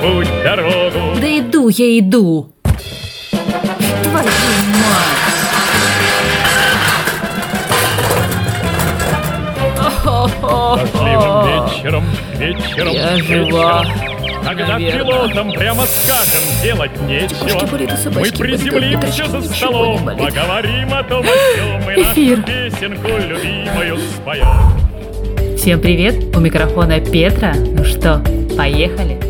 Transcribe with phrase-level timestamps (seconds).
[0.00, 1.18] путь дорогу.
[1.20, 2.52] Да иду я иду.
[4.02, 5.20] Твою мать.
[10.00, 12.04] Дождливым вечером,
[12.38, 13.46] вечером, Я вечером.
[13.50, 13.84] жива,
[14.44, 15.04] Когда наверное.
[15.04, 17.66] пилотам прямо скажем, делать нечего.
[17.70, 20.20] Болит, Мы болит, приземлимся уточки, за столом, болит.
[20.34, 22.38] поговорим о том, о сём, и Эфир.
[22.38, 25.56] нашу песенку любимую споем.
[25.56, 27.52] Всем привет, у микрофона Петра.
[27.54, 28.22] Ну что,
[28.56, 29.29] поехали?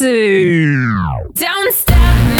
[0.00, 2.39] don't stop me.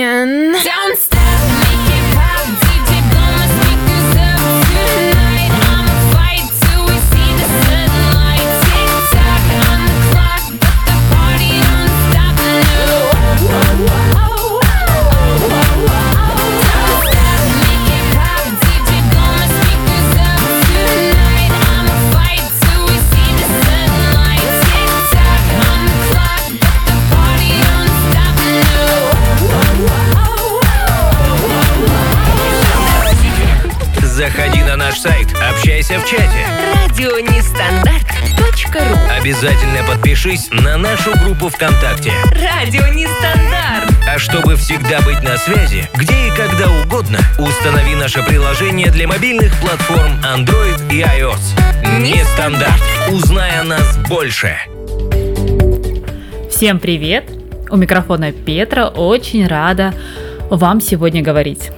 [0.00, 0.52] in.
[0.52, 1.13] Downstairs!
[34.24, 36.46] Заходи на наш сайт, общайся в чате.
[36.88, 42.10] Радионестандарт.ру Обязательно подпишись на нашу группу ВКонтакте.
[42.30, 43.92] Радио Нестандарт.
[44.08, 49.52] А чтобы всегда быть на связи, где и когда угодно, установи наше приложение для мобильных
[49.60, 52.00] платформ Android и iOS.
[52.00, 52.80] Нестандарт.
[53.10, 54.56] Узнай о нас больше.
[56.50, 57.28] Всем привет!
[57.68, 58.88] У микрофона Петра.
[58.88, 59.92] Очень рада
[60.48, 61.70] вам сегодня говорить.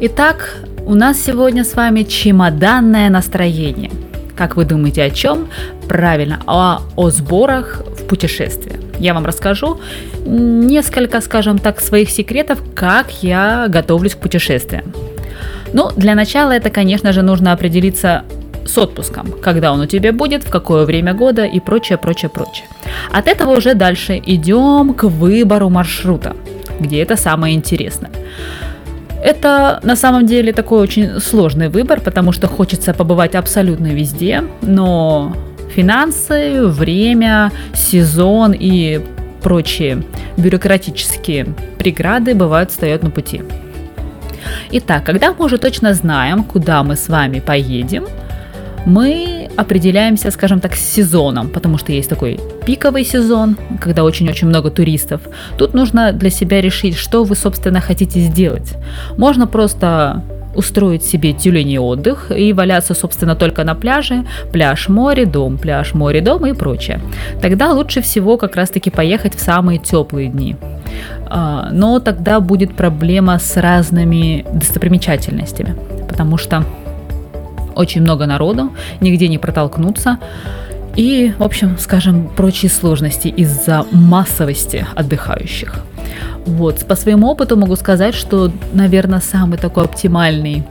[0.00, 3.90] Итак, у нас сегодня с вами чемоданное настроение.
[4.36, 5.48] Как вы думаете, о чем?
[5.88, 8.80] Правильно, о, о сборах в путешествие.
[8.98, 9.80] Я вам расскажу
[10.26, 14.92] несколько, скажем так, своих секретов, как я готовлюсь к путешествиям.
[15.72, 18.24] Ну, для начала это, конечно же, нужно определиться
[18.66, 22.66] с отпуском, когда он у тебя будет, в какое время года и прочее, прочее, прочее.
[23.12, 26.36] От этого уже дальше идем к выбору маршрута,
[26.80, 28.10] где это самое интересное.
[29.24, 35.34] Это на самом деле такой очень сложный выбор, потому что хочется побывать абсолютно везде, но
[35.74, 39.00] финансы, время, сезон и
[39.42, 40.02] прочие
[40.36, 41.46] бюрократические
[41.78, 43.40] преграды бывают встают на пути.
[44.72, 48.04] Итак, когда мы уже точно знаем, куда мы с вами поедем,
[48.86, 54.70] мы определяемся, скажем так, с сезоном, потому что есть такой пиковый сезон, когда очень-очень много
[54.70, 55.20] туристов.
[55.58, 58.74] Тут нужно для себя решить, что вы, собственно, хотите сделать.
[59.16, 60.22] Можно просто
[60.54, 66.20] устроить себе тюленей отдых и валяться, собственно, только на пляже, пляж, море, дом, пляж, море,
[66.20, 67.00] дом и прочее.
[67.42, 70.56] Тогда лучше всего как раз-таки поехать в самые теплые дни.
[71.26, 75.74] А, но тогда будет проблема с разными достопримечательностями,
[76.08, 76.64] потому что
[77.74, 80.18] очень много народу, нигде не протолкнуться.
[80.96, 85.84] И, в общем, скажем, прочие сложности из-за массовости отдыхающих.
[86.46, 90.62] Вот, по своему опыту могу сказать, что, наверное, самый такой оптимальный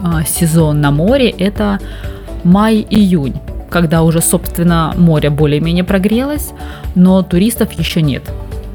[0.00, 1.78] а, сезон на море это
[2.44, 3.34] май-июнь,
[3.70, 6.50] когда уже, собственно, море более-менее прогрелось,
[6.94, 8.22] но туристов еще нет.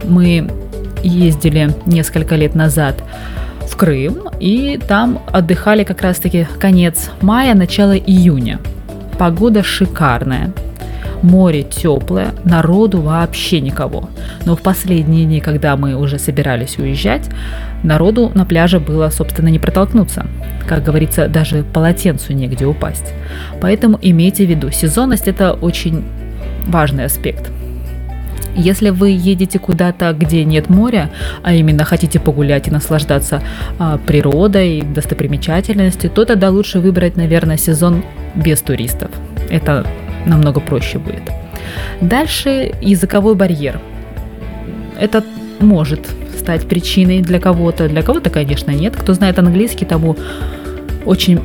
[0.04, 0.50] Мы
[1.04, 2.96] ездили несколько лет назад
[3.72, 8.60] в Крым, и там отдыхали как раз-таки конец мая, начало июня.
[9.18, 10.52] Погода шикарная,
[11.22, 14.10] море теплое, народу вообще никого.
[14.46, 17.30] Но в последние дни, когда мы уже собирались уезжать,
[17.84, 20.26] народу на пляже было, собственно, не протолкнуться.
[20.68, 23.14] Как говорится, даже полотенцу негде упасть.
[23.62, 26.04] Поэтому имейте в виду, сезонность это очень
[26.68, 27.50] важный аспект–
[28.56, 31.10] если вы едете куда-то, где нет моря,
[31.44, 33.42] а именно хотите погулять и наслаждаться
[33.80, 38.04] а, природой, достопримечательностью, то тогда лучше выбрать, наверное, сезон
[38.36, 39.12] без туристов.
[39.50, 39.86] Это
[40.26, 41.24] намного проще будет.
[42.02, 43.80] Дальше языковой барьер.
[45.00, 45.24] Это
[45.60, 46.08] может
[46.38, 47.88] стать причиной для кого-то.
[47.88, 48.96] Для кого-то, конечно, нет.
[48.96, 50.16] Кто знает английский, тому
[51.06, 51.40] очень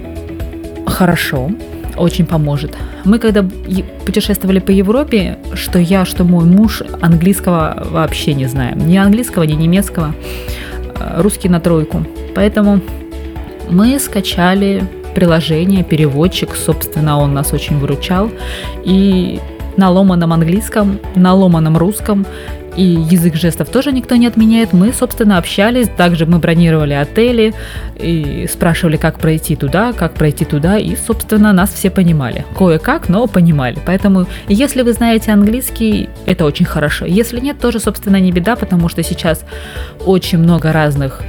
[0.86, 1.50] хорошо
[1.96, 2.76] очень поможет.
[3.04, 3.44] Мы когда
[4.04, 8.86] путешествовали по Европе, что я, что мой муж английского вообще не знаем.
[8.86, 10.14] Ни английского, ни немецкого.
[10.98, 12.04] Э, русский на тройку.
[12.34, 12.80] Поэтому
[13.70, 14.84] мы скачали
[15.14, 18.30] приложение, переводчик, собственно, он нас очень выручал.
[18.84, 19.40] И
[19.76, 22.26] на ломаном английском, на ломаном русском
[22.76, 24.72] и язык жестов тоже никто не отменяет.
[24.72, 27.54] Мы, собственно, общались, также мы бронировали отели
[27.96, 32.44] и спрашивали, как пройти туда, как пройти туда, и, собственно, нас все понимали.
[32.56, 33.78] Кое-как, но понимали.
[33.84, 37.06] Поэтому, если вы знаете английский, это очень хорошо.
[37.06, 39.44] Если нет, тоже, собственно, не беда, потому что сейчас
[40.04, 41.22] очень много разных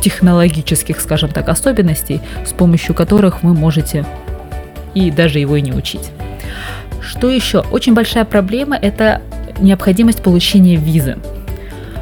[0.00, 4.04] технологических, скажем так, особенностей, с помощью которых вы можете
[4.94, 6.10] и даже его и не учить.
[7.00, 7.64] Что еще?
[7.70, 9.20] Очень большая проблема– это
[9.60, 11.16] необходимость получения визы.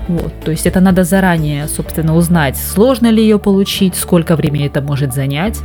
[0.08, 4.80] Вот, то есть это надо заранее, собственно, узнать, сложно ли ее получить, сколько времени это
[4.80, 5.60] может занять.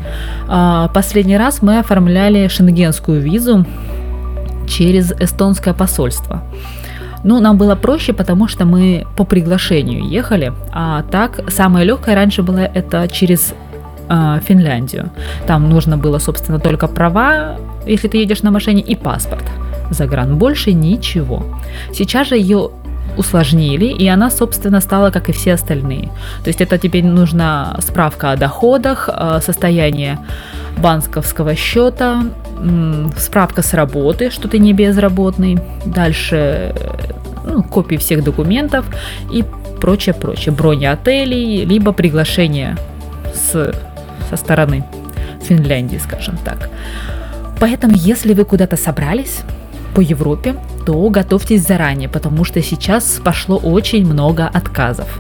[0.48, 3.66] А, последний раз мы оформляли шенгенскую визу
[4.68, 6.44] через эстонское посольство.
[7.24, 12.44] Ну, нам было проще, потому что мы по приглашению ехали, а так самое легкое раньше
[12.44, 13.54] было это через
[14.08, 15.10] э, Финляндию.
[15.48, 17.58] Там нужно было, собственно, только права,
[17.88, 19.44] если ты едешь на машине, и паспорт
[19.90, 20.38] загран.
[20.38, 21.46] Больше ничего.
[21.94, 22.72] Сейчас же ее
[23.18, 26.12] усложнили, и она, собственно, стала как и все остальные.
[26.44, 29.10] То есть это теперь нужна справка о доходах,
[29.42, 30.20] состояние
[30.78, 32.26] банковского счета,
[33.18, 36.76] справка с работы, что ты не безработный, дальше
[37.46, 38.86] ну, копии всех документов
[39.32, 39.44] и
[39.82, 40.54] прочее, прочее.
[40.54, 42.78] Брони отелей, либо приглашение
[43.34, 43.74] с,
[44.30, 44.84] со стороны
[45.42, 46.70] Финляндии, скажем так.
[47.60, 49.40] Поэтому, если вы куда-то собрались,
[49.96, 55.20] по Европе, то готовьтесь заранее, потому что сейчас пошло очень много отказов.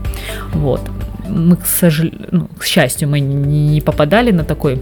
[0.53, 0.81] Вот.
[1.29, 2.09] Мы, к, сожал...
[2.31, 4.81] ну, к счастью, мы не попадали на такой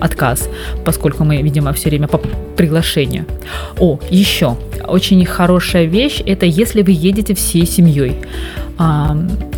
[0.00, 0.48] отказ,
[0.84, 2.20] поскольку мы, видимо, все время по
[2.56, 3.24] приглашению.
[3.78, 4.56] О, еще
[4.86, 8.16] очень хорошая вещь– это если вы едете всей семьей.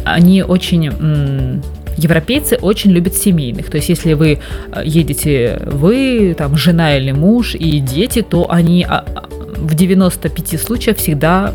[0.05, 1.63] Они очень
[1.99, 3.71] европейцы очень любят семейных.
[3.71, 4.39] То есть, если вы
[4.73, 10.61] э, едете вы, там, жена или муж и дети, то они а, а, в 95
[10.61, 11.53] случаях всегда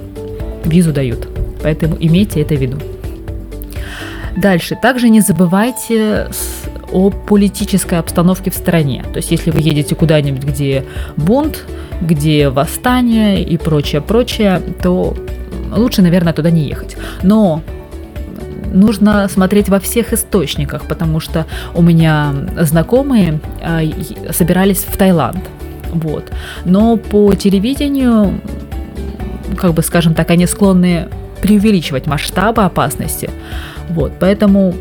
[0.66, 1.28] визу дают.
[1.62, 2.78] Поэтому имейте это в виду.
[4.36, 4.78] Дальше.
[4.82, 6.28] Также не забывайте
[6.92, 9.04] о политической обстановке в стране.
[9.12, 10.86] То есть, если вы едете куда-нибудь, где
[11.18, 11.66] бунт,
[12.02, 15.16] где восстание и прочее, прочее, то
[15.76, 16.96] лучше, наверное, туда не ехать.
[17.24, 17.62] Но
[18.74, 23.82] нужно смотреть во всех источниках, потому что у меня знакомые а,
[24.32, 25.40] собирались в Таиланд.
[25.94, 26.32] Вот.
[26.66, 28.42] Но по телевидению,
[29.58, 31.08] как бы скажем так, они склонны
[31.42, 33.30] преувеличивать масштабы опасности.
[33.90, 34.14] Вот.
[34.20, 34.74] Поэтому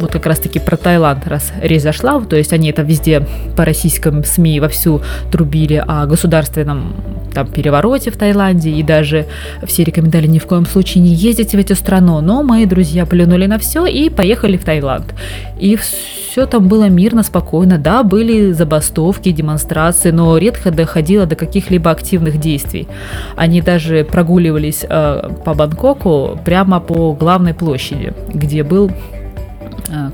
[0.00, 3.26] вот как раз-таки про Таиланд, раз речь зашла, то есть они это везде
[3.56, 6.94] по российским СМИ вовсю трубили о государственном
[7.32, 9.26] там перевороте в Таиланде, и даже
[9.64, 13.46] все рекомендовали ни в коем случае не ездить в эту страну, но мои друзья плюнули
[13.46, 15.14] на все и поехали в Таиланд.
[15.58, 21.90] И все там было мирно, спокойно, да, были забастовки, демонстрации, но редко доходило до каких-либо
[21.90, 22.88] активных действий.
[23.36, 28.90] Они даже прогуливались э, по Бангкоку прямо по главной площади, где был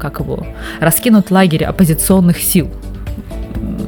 [0.01, 0.47] как его,
[0.81, 2.71] раскинут лагерь оппозиционных сил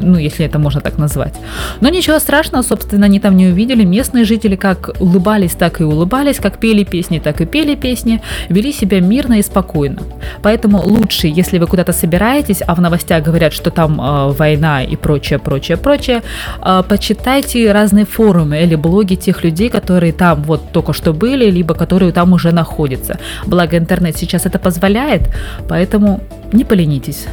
[0.00, 1.35] ну, если это можно так назвать.
[1.80, 3.85] Но ничего страшного, собственно, они там не увидели.
[3.85, 8.73] Местные жители как улыбались, так и улыбались, как пели песни, так и пели песни, вели
[8.73, 10.02] себя мирно и спокойно.
[10.42, 14.97] Поэтому лучше, если вы куда-то собираетесь, а в новостях говорят, что там э, война и
[14.97, 16.23] прочее, прочее, прочее,
[16.62, 21.75] э, почитайте разные форумы или блоги тех людей, которые там вот только что были, либо
[21.75, 23.18] которые там уже находятся.
[23.47, 25.23] Благо интернет сейчас это позволяет,
[25.68, 26.20] поэтому
[26.52, 27.26] не поленитесь,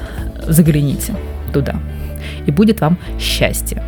[0.48, 1.14] загляните
[1.54, 1.76] туда
[2.46, 3.84] и будет вам счастье.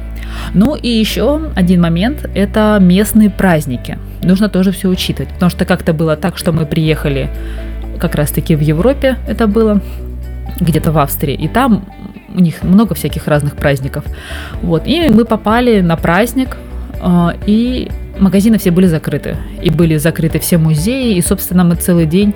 [0.54, 3.98] Ну и еще один момент– это местные праздники.
[4.24, 7.30] Нужно тоже все учитывать, потому что как-то было так, что мы приехали
[8.00, 9.82] как раз-таки в Европе, это было
[10.60, 11.86] где-то в Австрии, и там
[12.36, 14.04] у них много всяких разных праздников.
[14.62, 16.58] Вот, и мы попали на праздник,
[17.02, 19.38] а, и магазины все были закрыты.
[19.62, 22.34] И были закрыты все музеи, и, собственно, мы целый день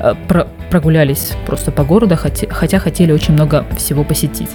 [0.00, 0.16] а,
[0.70, 4.50] прогулялись просто по городу, хотя хотели очень много всего посетить.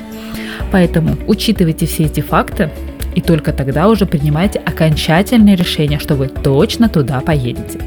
[0.71, 2.69] Поэтому учитывайте все эти факты
[3.15, 7.79] и только тогда уже принимайте окончательное решение, что вы точно туда поедете.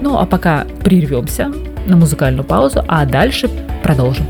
[0.00, 1.50] Ну а пока прервемся
[1.86, 3.48] на музыкальную паузу, а дальше
[3.82, 4.26] продолжим.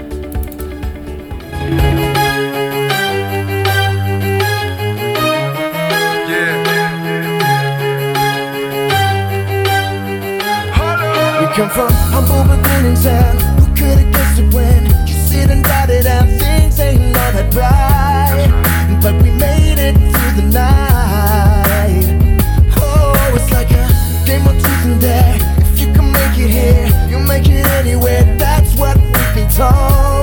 [11.56, 15.88] come from humble beginnings and who could have guessed it when you sit and got
[15.88, 16.45] it and
[17.36, 22.06] that bright but we made it through the night.
[22.78, 23.86] Oh it's like a
[24.26, 25.36] game of truth and dare.
[25.72, 28.24] If you can make it here you make it anywhere.
[28.38, 30.15] That's what we've been told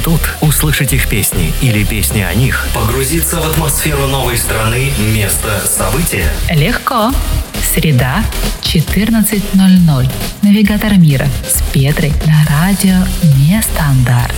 [0.00, 6.28] тут, услышать их песни или песни о них, погрузиться в атмосферу новой страны, места, события.
[6.50, 7.10] Легко.
[7.74, 8.22] Среда,
[8.62, 10.10] 14.00.
[10.42, 12.96] Навигатор мира с Петрой на радио
[13.36, 14.34] Нестандарт.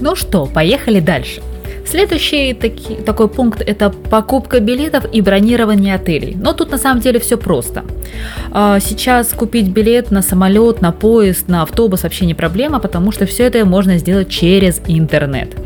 [0.00, 1.42] Ну что, поехали дальше.
[1.86, 6.34] Следующий таки, такой пункт– это покупка билетов и бронирование отелей.
[6.34, 7.84] Но тут на самом деле все просто.
[8.52, 13.26] А, сейчас купить билет на самолет, на поезд, на автобус вообще не проблема, потому что
[13.26, 15.56] все это можно сделать через интернет.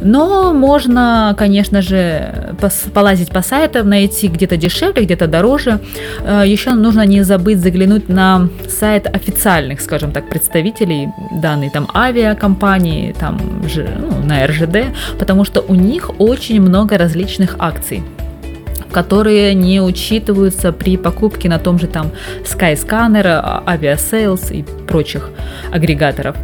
[0.00, 2.54] Но можно, конечно же,
[2.94, 5.80] полазить по сайтам, найти где-то дешевле, где-то дороже.
[6.24, 13.14] А, Еще нужно не забыть заглянуть на сайт официальных, скажем так, представителей данной там авиакомпании,
[13.18, 13.40] там
[13.76, 18.02] ну, на РЖД, потому что у них очень много различных акций
[18.92, 22.10] которые не учитываются при покупке на том же там
[22.44, 25.30] Skyscanner, Aviasales и прочих
[25.72, 26.36] агрегаторов.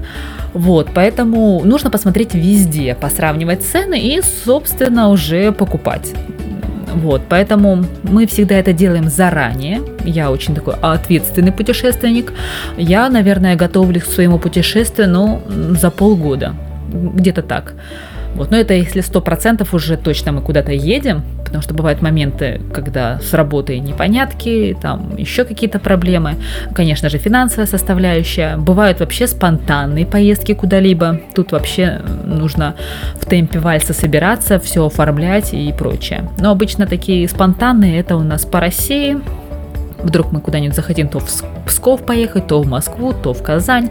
[0.52, 6.12] Вот, поэтому нужно посмотреть везде, посравнивать цены и, собственно, уже покупать.
[6.94, 9.80] Вот, поэтому мы всегда это делаем заранее.
[10.04, 12.32] Я очень такой ответственный путешественник.
[12.76, 16.54] Я, наверное, готовлюсь к своему путешествию, ну, за полгода.
[16.92, 17.74] Где-то так.
[18.34, 22.60] Вот, но это если сто процентов уже точно мы куда-то едем, потому что бывают моменты,
[22.72, 26.36] когда с работой непонятки, там еще какие-то проблемы,
[26.74, 32.74] конечно же финансовая составляющая, бывают вообще спонтанные поездки куда-либо, тут вообще нужно
[33.20, 36.28] в темпе вальса собираться, все оформлять и прочее.
[36.38, 39.18] Но обычно такие спонтанные это у нас по России,
[40.02, 41.26] Вдруг мы куда-нибудь захотим то в
[41.66, 43.90] Псков поехать, то в Москву, то в Казань,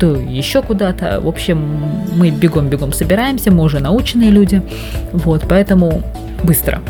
[0.00, 1.20] то еще куда-то.
[1.20, 1.58] В общем,
[2.16, 4.62] мы бегом-бегом собираемся, мы уже наученные люди.
[5.12, 6.02] Вот, поэтому
[6.42, 6.82] быстро.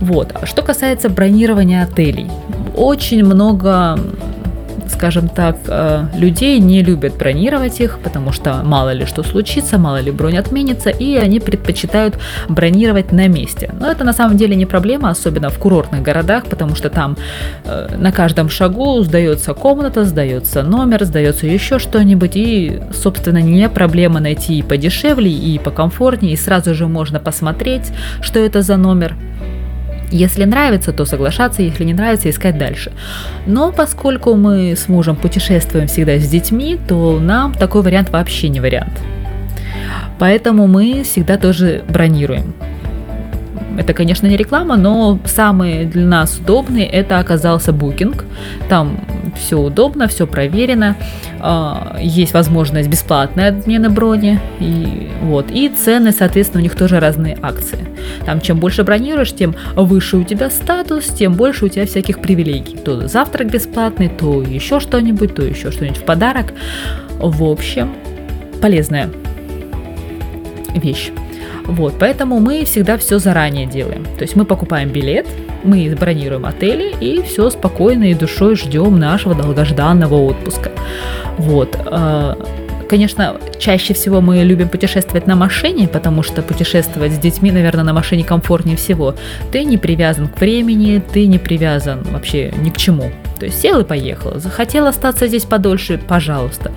[0.00, 0.32] Вот.
[0.34, 2.28] А что касается бронирования отелей.
[2.74, 3.98] Очень много
[4.88, 10.00] скажем так, э, людей не любят бронировать их, потому что мало ли что случится, мало
[10.00, 13.70] ли бронь отменится, и они предпочитают бронировать на месте.
[13.78, 17.16] Но это на самом деле не проблема, особенно в курортных городах, потому что там
[17.64, 24.20] э, на каждом шагу сдается комната, сдается номер, сдается еще что-нибудь, и, собственно, не проблема
[24.20, 29.16] найти и подешевле, и покомфортнее, и сразу же можно посмотреть, что это за номер.
[30.12, 32.92] Если нравится, то соглашаться, если не нравится, искать дальше.
[33.46, 38.60] Но поскольку мы с мужем путешествуем всегда с детьми, то нам такой вариант вообще не
[38.60, 38.92] вариант.
[40.18, 42.52] Поэтому мы всегда тоже бронируем.
[43.78, 48.22] Это, конечно, не реклама, но самый для нас удобный это оказался Booking.
[48.68, 49.00] Там
[49.36, 50.96] все удобно, все проверено.
[51.40, 54.40] А, есть возможность бесплатной отмены брони.
[54.60, 55.50] И, вот.
[55.50, 57.78] и цены, соответственно, у них тоже разные акции.
[58.26, 62.76] Там чем больше бронируешь, тем выше у тебя статус, тем больше у тебя всяких привилегий.
[62.76, 66.52] То завтрак бесплатный, то еще что-нибудь, то еще что-нибудь в подарок.
[67.18, 67.92] В общем,
[68.60, 69.10] полезная
[70.74, 71.10] вещь.
[71.66, 74.04] Вот, поэтому мы всегда все заранее делаем.
[74.16, 75.26] То есть мы покупаем билет,
[75.64, 80.72] мы бронируем отели и все спокойно и душой ждем нашего долгожданного отпуска.
[81.38, 81.78] Вот.
[81.86, 82.36] А,
[82.88, 87.92] конечно, чаще всего мы любим путешествовать на машине, потому что путешествовать с детьми, наверное, на
[87.92, 89.14] машине комфортнее всего.
[89.52, 93.10] Ты не привязан к времени, ты не привязан вообще ни к чему.
[93.42, 94.38] То есть сел и поехал.
[94.38, 96.70] Захотел остаться здесь подольше, пожалуйста.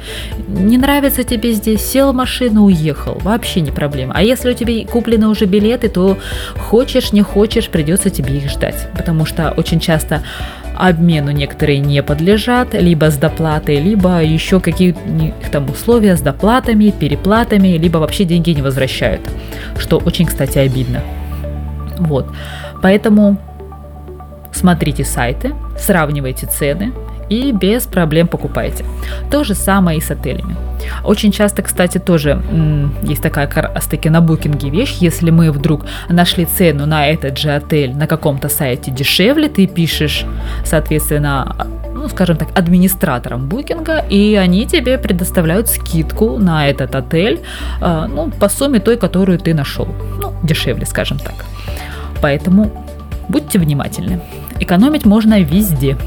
[0.47, 3.19] Не нравится тебе здесь, сел в машину, уехал.
[3.21, 4.15] Вообще не проблема.
[4.15, 6.17] А если у тебя куплены уже билеты, то
[6.57, 8.87] хочешь, не хочешь, придется тебе их ждать.
[8.97, 10.23] Потому что очень часто
[10.75, 14.99] обмену некоторые не подлежат, либо с доплатой, либо еще какие-то
[15.51, 19.21] там условия с доплатами, переплатами, либо вообще деньги не возвращают,
[19.77, 21.03] что очень, кстати, обидно.
[21.99, 22.25] Вот,
[22.81, 23.37] поэтому
[24.51, 26.93] смотрите сайты, сравнивайте цены
[27.29, 28.85] и без проблем покупайте.
[29.31, 30.55] То же самое и с отелями.
[31.03, 32.41] Очень часто, кстати, тоже
[33.01, 37.37] есть такая как раз таки на букинге вещь, если мы вдруг нашли цену на этот
[37.37, 40.25] же отель на каком-то сайте дешевле, ты пишешь,
[40.63, 47.41] соответственно, ну, скажем так, администраторам букинга, и они тебе предоставляют скидку на этот отель,
[47.81, 49.87] а, ну, по сумме той, которую ты нашел.
[50.21, 51.45] Ну, дешевле, скажем так.
[52.21, 52.85] Поэтому
[53.29, 54.21] будьте внимательны.
[54.59, 55.97] Экономить можно везде.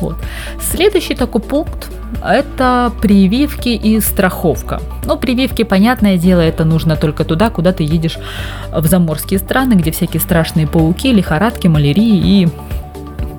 [0.00, 0.16] Вот.
[0.60, 1.90] Следующий такой пункт–
[2.24, 4.80] это прививки и страховка.
[5.06, 8.18] Ну, прививки, понятное дело, это нужно только туда, куда ты едешь
[8.72, 12.48] в заморские страны, где всякие страшные пауки, лихорадки, малярии и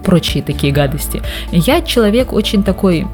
[0.05, 1.21] прочие такие гадости.
[1.51, 3.07] Я человек очень такой,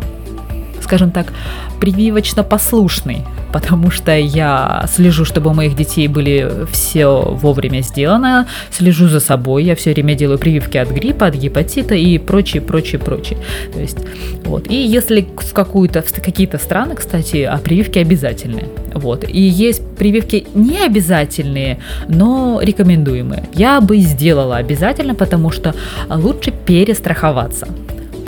[0.82, 1.34] скажем так,
[1.80, 3.26] прививочно послушный.
[3.52, 9.64] Потому что я слежу, чтобы у моих детей были все вовремя сделано, слежу за собой,
[9.64, 13.40] я все время делаю прививки от гриппа, от гепатита и прочее, прочее, прочее.
[13.74, 13.98] То есть,
[14.46, 14.70] вот.
[14.70, 18.68] И если в какую-то, в какие-то страны, кстати, а прививки обязательные.
[18.94, 19.26] Вот.
[19.28, 23.44] И есть прививки не обязательные, но рекомендуемые.
[23.54, 25.74] Я бы сделала обязательно, потому что
[26.10, 27.68] лучше перестраховаться.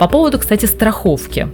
[0.02, 1.46] По поводу, кстати, страховки.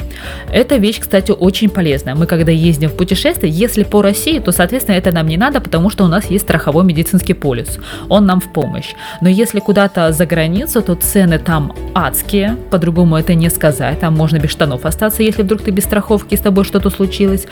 [0.50, 2.14] Эта вещь, кстати, очень полезная.
[2.14, 5.90] Мы, когда ездим в путешествие, если по России, то, соответственно, это нам не надо, потому
[5.90, 7.78] что у нас есть страховой медицинский полис.
[8.08, 8.94] Он нам в помощь.
[9.20, 12.56] Но если куда-то за границу, то цены там адские.
[12.70, 14.00] По-другому это не сказать.
[14.00, 17.46] Там можно без штанов остаться, если вдруг ты без страховки, с тобой что-то случилось.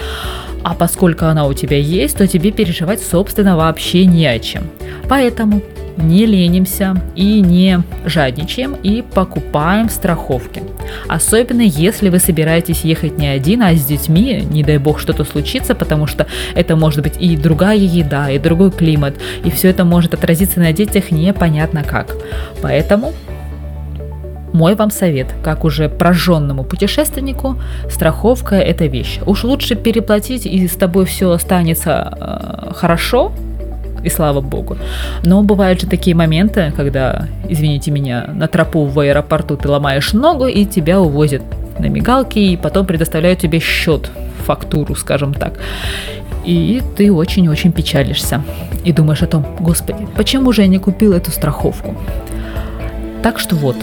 [0.63, 4.63] А поскольку она у тебя есть, то тебе переживать, собственно, вообще не о чем.
[5.11, 5.61] Поэтому
[5.97, 10.63] не ленимся и не жадничаем и покупаем страховки.
[11.09, 15.75] Особенно если вы собираетесь ехать не один, а с детьми, не дай бог что-то случится,
[15.75, 20.15] потому что это может быть и другая еда, и другой климат, и все это может
[20.15, 22.17] отразиться на детях непонятно как.
[22.63, 23.13] Поэтому
[24.53, 29.21] мой вам совет, как уже прожженному путешественнику, страховка– это вещь.
[29.27, 33.33] Уж лучше переплатить, и с тобой все останется э, хорошо,
[34.03, 34.77] и слава богу.
[35.25, 40.47] Но бывают же такие моменты, когда, извините меня, на тропу в аэропорту ты ломаешь ногу
[40.47, 41.43] и тебя увозят
[41.79, 44.11] на мигалке и потом предоставляют тебе счет,
[44.45, 45.59] фактуру, скажем так.
[46.45, 48.43] И ты очень-очень печалишься.
[48.85, 51.97] И думаешь о том, господи, почему же я не купил эту страховку?
[53.23, 53.77] Так что вот,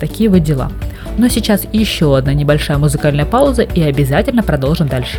[0.00, 0.72] такие вот дела.
[1.18, 5.18] Но сейчас еще одна небольшая музыкальная пауза и обязательно продолжим дальше.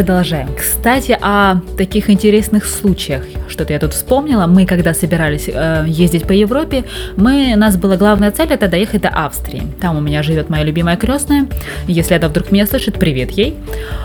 [0.00, 0.48] Продолжаем.
[0.56, 3.22] Кстати, о таких интересных случаях.
[3.48, 4.46] Что-то я тут вспомнила.
[4.46, 6.84] Мы, когда собирались э, ездить по Европе,
[7.16, 9.62] мы, у нас была главная цель это доехать до Австрии.
[9.78, 11.48] Там у меня живет моя любимая крестная.
[11.86, 13.58] Если это вдруг меня слышит, привет ей.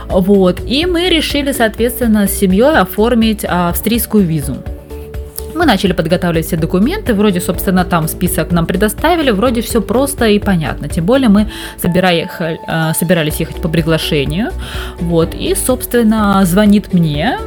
[0.10, 0.60] Вот.
[0.68, 4.58] И мы решили, соответственно, с семьей оформить австрийскую визу.
[5.56, 10.40] Мы начали подготавливать все документы, вроде, собственно, там список нам предоставили, вроде все просто и
[10.40, 10.90] понятно.
[10.90, 11.48] Тем более мы
[11.82, 14.52] собирали, э, собирались ехать по приглашению.
[15.00, 17.38] Вот, и, собственно, звонит мне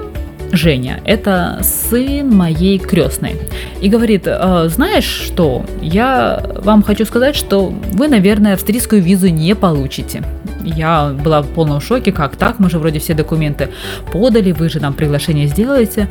[0.53, 3.37] Женя, это сын моей крестной.
[3.83, 9.55] И говорит, «Э, знаешь что, я вам хочу сказать, что вы, наверное, австрийскую визу не
[9.55, 10.23] получите.
[10.65, 13.69] Я была в полном шоке, как так, мы же вроде все документы
[14.13, 16.09] подали, вы же нам приглашение сделаете.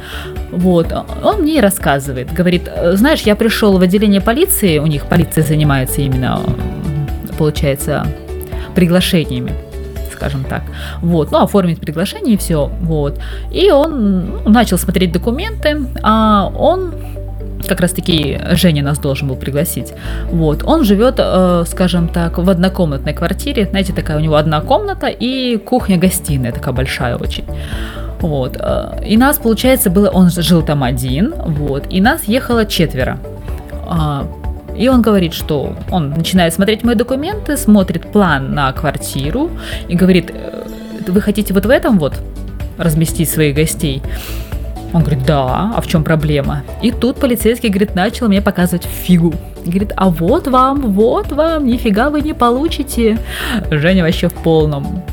[0.52, 6.02] Вот, он мне рассказывает, говорит, знаешь, я пришел в отделение полиции, у них полиция занимается
[6.02, 6.42] именно,
[7.38, 8.08] получается,
[8.76, 9.52] приглашениями
[10.18, 10.64] скажем так.
[11.02, 12.72] Вот, ну, оформить приглашение и все.
[12.82, 13.20] Вот.
[13.52, 16.94] И он ну, начал смотреть документы, а он
[17.68, 19.94] как раз таки Женя нас должен был пригласить.
[20.26, 23.66] Вот, он живет, э, скажем так, в однокомнатной квартире.
[23.66, 27.46] Знаете, такая у него одна комната и кухня-гостиная, такая большая очень.
[28.20, 28.58] Вот.
[28.60, 33.18] Э, и нас, получается, было, он жил там один, вот, и нас ехало четверо.
[33.90, 34.28] А,
[34.78, 39.50] и он говорит, что он начинает смотреть мои документы, смотрит план на квартиру
[39.88, 40.64] и говорит, «Э,
[41.08, 42.14] вы хотите вот в этом вот
[42.78, 44.02] разместить своих гостей?
[44.94, 46.64] Он говорит, да, а в чем проблема?
[46.82, 49.34] И тут полицейский, говорит, начал мне показывать фигу.
[49.66, 53.20] Говорит, а вот вам, вот вам, нифига вы не получите.
[53.70, 55.04] Женя вообще в полном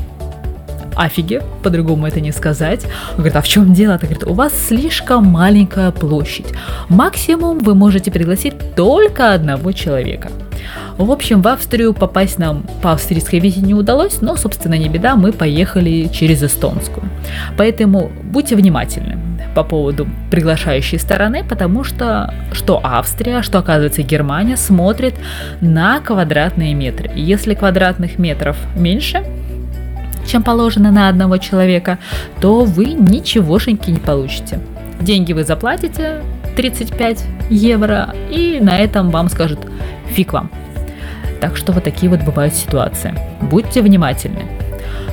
[0.95, 2.85] афиге, по-другому это не сказать.
[3.11, 3.97] Он говорит, а в чем дело?
[3.97, 6.47] Говорит, у вас слишком маленькая площадь.
[6.87, 10.31] Максимум вы можете пригласить только одного человека.
[10.97, 15.17] В общем, в Австрию попасть нам по австрийской визе не удалось, но, собственно, не беда,
[15.17, 17.07] мы поехали через эстонскую.
[17.57, 19.24] Поэтому будьте внимательны
[19.55, 25.15] по поводу приглашающей стороны, потому что что Австрия, что оказывается Германия смотрит
[25.61, 27.11] на квадратные метры.
[27.15, 29.23] Если квадратных метров меньше,
[30.27, 31.99] чем положено на одного человека,
[32.41, 34.59] то вы ничегошеньки не получите.
[34.99, 36.21] Деньги вы заплатите
[36.55, 39.59] 35 евро, и на этом вам скажут
[40.07, 40.49] фиг вам.
[41.41, 43.13] Так что вот такие вот бывают ситуации.
[43.41, 44.54] Будьте внимательны.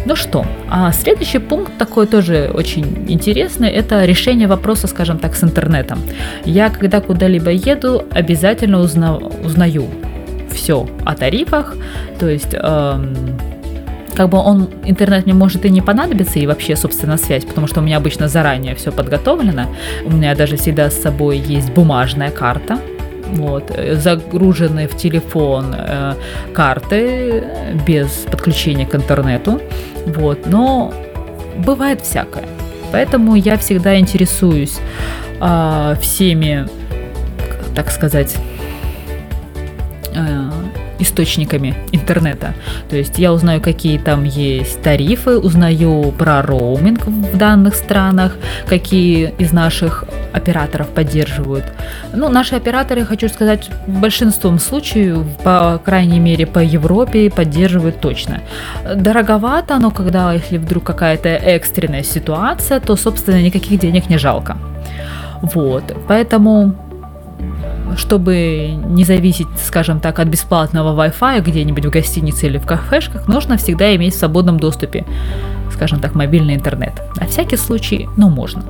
[0.04, 5.44] Ну что, а следующий пункт такой тоже очень интересный, это решение вопроса, скажем так, с
[5.44, 6.00] интернетом.
[6.44, 9.86] Я когда куда-либо еду, обязательно узна, узнаю
[10.50, 11.76] все о тарифах,
[12.18, 13.38] то есть эм,
[14.14, 17.80] как бы он, интернет мне может и не понадобиться, и вообще, собственно, связь, потому что
[17.80, 19.66] у меня обычно заранее все подготовлено.
[20.04, 22.78] У меня даже всегда с собой есть бумажная карта,
[23.32, 26.14] вот, э, загруженные в телефон э,
[26.54, 27.44] карты
[27.86, 29.60] без подключения к интернету,
[30.06, 30.92] вот, но
[31.58, 32.44] бывает всякое.
[32.92, 34.78] Поэтому я всегда интересуюсь
[35.40, 36.68] э, всеми,
[37.74, 38.36] так сказать,
[40.14, 40.50] э,
[41.02, 42.54] источниками интернета.
[42.88, 48.36] То есть я узнаю, какие там есть тарифы, узнаю про роуминг в данных странах,
[48.66, 51.64] какие из наших операторов поддерживают.
[52.14, 58.40] Ну, наши операторы, хочу сказать, в большинстве случаев, по крайней мере, по Европе поддерживают точно.
[58.96, 64.56] Дороговато, но когда, если вдруг какая-то экстренная ситуация, то, собственно, никаких денег не жалко.
[65.42, 66.74] Вот, поэтому
[67.96, 73.56] чтобы не зависеть, скажем так, от бесплатного Wi-Fi где-нибудь в гостинице или в кафешках, нужно
[73.56, 75.04] всегда иметь в свободном доступе,
[75.72, 76.92] скажем так, мобильный интернет.
[77.20, 78.62] На всякий случай, ну, можно.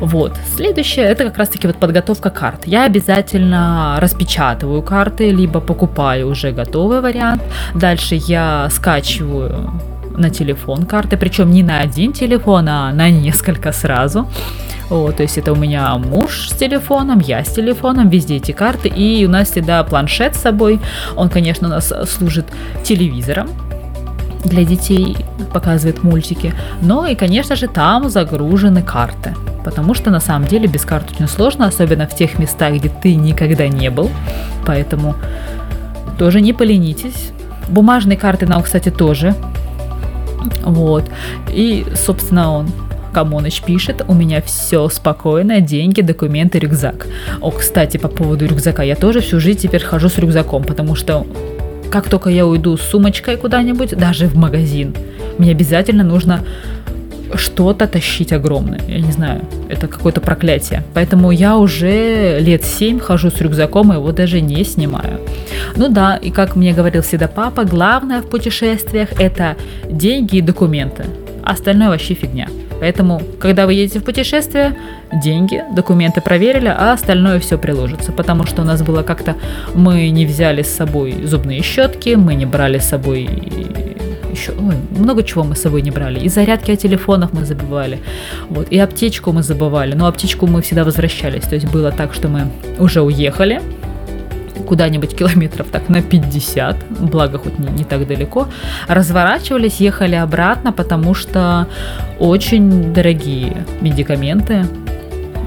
[0.00, 0.32] Вот.
[0.54, 2.66] Следующее, это как раз-таки вот подготовка карт.
[2.66, 7.42] Я обязательно распечатываю карты, либо покупаю уже готовый вариант.
[7.74, 9.72] Дальше я скачиваю
[10.18, 14.28] на телефон карты, причем не на один телефон, а на несколько сразу.
[14.88, 18.88] Вот, то есть это у меня муж с телефоном, я с телефоном, везде эти карты,
[18.88, 20.80] и у нас всегда планшет с собой.
[21.14, 22.46] Он, конечно, у нас служит
[22.84, 23.48] телевизором,
[24.44, 25.16] для детей
[25.52, 26.54] показывает мультики.
[26.80, 29.34] Но и, конечно же, там загружены карты.
[29.64, 33.14] Потому что на самом деле без карт очень сложно, особенно в тех местах, где ты
[33.14, 34.10] никогда не был.
[34.64, 35.14] Поэтому
[36.18, 37.30] тоже не поленитесь.
[37.68, 39.34] Бумажные карты нам, кстати, тоже.
[40.62, 41.04] Вот.
[41.50, 42.68] И, собственно, он
[43.12, 47.06] Камоныч пишет, у меня все спокойно, деньги, документы, рюкзак.
[47.40, 51.26] О, кстати, по поводу рюкзака, я тоже всю жизнь теперь хожу с рюкзаком, потому что
[51.90, 54.94] как только я уйду с сумочкой куда-нибудь, даже в магазин,
[55.38, 56.44] мне обязательно нужно
[57.34, 58.80] что-то тащить огромное.
[58.88, 60.82] Я не знаю, это какое-то проклятие.
[60.94, 65.20] Поэтому я уже лет 7 хожу с рюкзаком и его даже не снимаю.
[65.76, 69.56] Ну да, и как мне говорил всегда папа, главное в путешествиях это
[69.90, 71.04] деньги и документы.
[71.44, 72.48] Остальное вообще фигня.
[72.80, 74.76] Поэтому, когда вы едете в путешествие,
[75.12, 78.12] деньги, документы проверили, а остальное все приложится.
[78.12, 79.34] Потому что у нас было как-то,
[79.74, 83.28] мы не взяли с собой зубные щетки, мы не брали с собой
[84.38, 86.20] еще, ой, много чего мы с собой не брали.
[86.20, 87.98] И зарядки от телефонов мы забывали.
[88.50, 89.94] Вот, и аптечку мы забывали.
[89.94, 91.42] Но аптечку мы всегда возвращались.
[91.42, 92.48] То есть было так, что мы
[92.78, 93.60] уже уехали,
[94.66, 98.48] куда-нибудь километров так на 50, благо хоть не, не так далеко,
[98.88, 101.66] разворачивались, ехали обратно, потому что
[102.18, 104.66] очень дорогие медикаменты,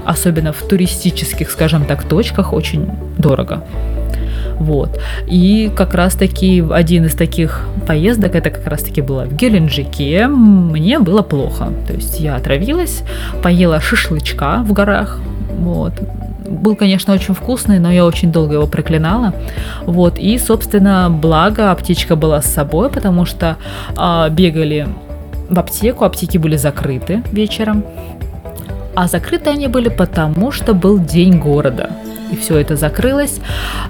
[0.04, 3.64] особенно в туристических, скажем так, точках, очень дорого.
[4.58, 5.00] Вот.
[5.26, 10.26] И как раз таки один из таких поездок, это как раз таки было в Геленджике,
[10.26, 11.72] мне было плохо.
[11.86, 13.02] То есть я отравилась,
[13.42, 15.20] поела шашлычка в горах,
[15.58, 15.92] вот.
[16.48, 19.32] Был, конечно, очень вкусный, но я очень долго его проклинала.
[19.86, 20.18] Вот.
[20.18, 23.56] И, собственно, благо аптечка была с собой, потому что
[23.96, 24.88] а, бегали
[25.48, 27.84] в аптеку, аптеки были закрыты вечером.
[28.94, 31.90] А закрыты они были потому, что был день города
[32.32, 33.40] и все это закрылось.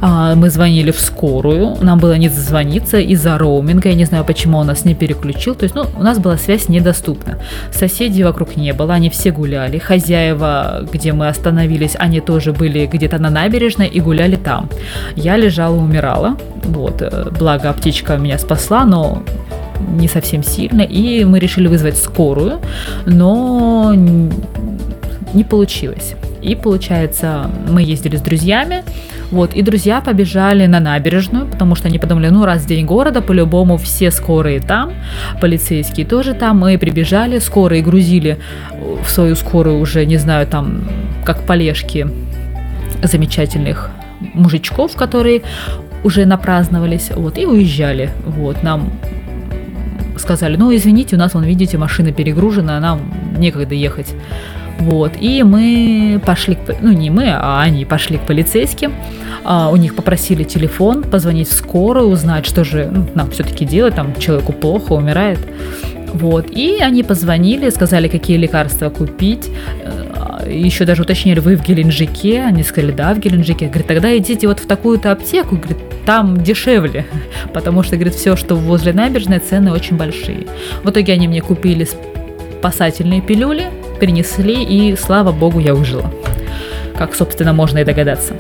[0.01, 4.59] А, мы звонили в скорую, нам было не зазвониться из-за роуминга, я не знаю, почему
[4.59, 7.39] он нас не переключил, то есть, ну, у нас была связь недоступна.
[7.73, 13.19] Соседей вокруг не было, они все гуляли, хозяева, где мы остановились, они тоже были где-то
[13.19, 14.69] на набережной и гуляли там.
[15.17, 19.23] Я лежала, умирала, вот, э, благо аптечка меня спасла, но
[19.89, 22.61] не совсем сильно, и мы решили вызвать скорую,
[23.07, 23.93] но
[25.35, 26.15] не получилось.
[26.43, 28.83] И получается, мы ездили с друзьями,
[29.31, 33.77] вот, и друзья побежали на набережную, потому что они подумали, ну, раз день города, по-любому
[33.77, 34.93] все скорые там,
[35.41, 38.39] полицейские тоже там, мы прибежали, скорые грузили
[39.05, 40.83] в свою скорую уже, не знаю, там,
[41.25, 42.09] как полежки
[43.03, 43.91] замечательных
[44.35, 45.43] мужичков, которые
[46.03, 48.91] уже напраздновались, вот, и уезжали, вот, нам
[50.19, 53.01] сказали, ну, извините, у нас, вон, видите, машина перегружена, нам
[53.39, 54.15] некогда ехать.
[54.79, 58.93] Вот, и мы пошли, к, ну не мы, а они пошли к полицейским,
[59.45, 63.95] а, у них попросили телефон, позвонить в скорую, узнать, что же ну, нам все-таки делать,
[63.95, 65.39] там человеку плохо, умирает.
[66.13, 69.49] Вот, и они позвонили, сказали, какие лекарства купить,
[69.83, 72.43] э, еще даже уточнили, вы в Геленджике?
[72.43, 73.67] Они сказали, да, в Геленджике.
[73.67, 77.07] Говорит, тогда идите вот в такую-то аптеку, говорит, там дешевле,
[77.55, 80.47] потому что, говорит, все, что возле набережной, цены очень большие.
[80.83, 81.87] В итоге они мне купили
[82.59, 83.71] спасательные пилюли,
[84.03, 86.11] принесли, и слава богу, я выжила.
[86.99, 88.35] Как, собственно, можно и догадаться.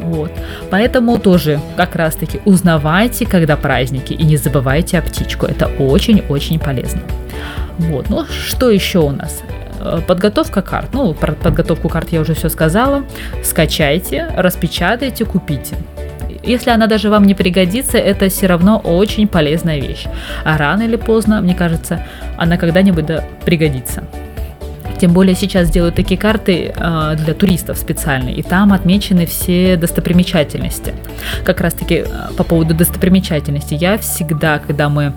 [0.00, 0.30] Вот.
[0.70, 5.44] Поэтому тоже как раз-таки узнавайте, когда праздники, и не забывайте о птичку.
[5.44, 7.02] Это очень-очень полезно.
[7.78, 8.08] Вот.
[8.08, 9.42] Ну, что еще у нас?
[9.78, 10.88] Э, подготовка карт.
[10.94, 13.02] Ну, про подготовку карт я уже все сказала.
[13.42, 15.76] Скачайте, распечатайте, купите.
[16.42, 20.06] Если она даже вам не пригодится, это все равно очень полезная вещь.
[20.44, 22.06] А рано или поздно, мне кажется,
[22.38, 24.04] она когда-нибудь да пригодится.
[24.98, 30.94] Тем более сейчас делают такие карты э, для туристов специальные, и там отмечены все достопримечательности.
[31.44, 33.76] Как раз таки э, по поводу достопримечательностей.
[33.76, 35.14] Я всегда, когда мы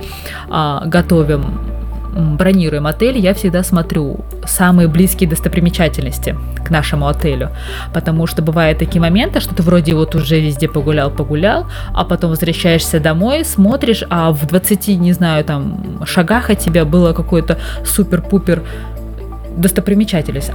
[0.49, 1.77] э, готовим
[2.17, 7.51] бронируем отель, я всегда смотрю самые близкие достопримечательности к нашему отелю.
[7.93, 12.99] Потому что бывают такие моменты, что ты вроде вот уже везде погулял-погулял, а потом возвращаешься
[12.99, 18.63] домой, смотришь, а в 20, не знаю, там, шагах от тебя было какое-то супер-пупер
[19.57, 20.51] достопримечательность,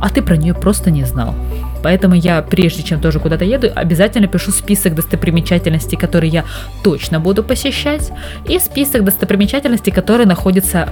[0.00, 1.34] а ты про нее просто не знал.
[1.82, 6.44] Поэтому я, прежде чем тоже куда-то еду, обязательно пишу список достопримечательностей, которые я
[6.84, 8.12] точно буду посещать,
[8.48, 10.88] и список достопримечательностей, которые находятся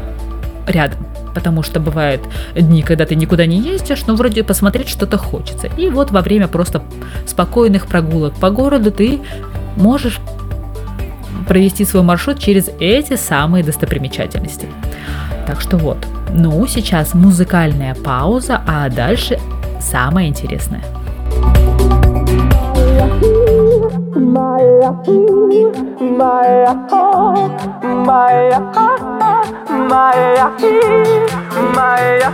[0.66, 0.98] рядом.
[1.34, 2.22] Потому что бывают
[2.54, 5.68] дни, когда ты никуда не ездишь, но вроде посмотреть что-то хочется.
[5.76, 6.82] И вот во время просто
[7.26, 9.20] спокойных прогулок по городу ты
[9.76, 10.18] можешь
[11.46, 14.66] провести свой маршрут через эти самые достопримечательности.
[15.46, 15.98] Так что вот.
[16.32, 19.38] Ну, сейчас музыкальная пауза, а дальше
[19.80, 20.82] самое интересное.
[24.14, 24.90] Maya,
[26.00, 26.74] Maya,
[27.82, 28.60] Maya,
[29.90, 30.46] Maya,
[31.74, 32.30] Maya,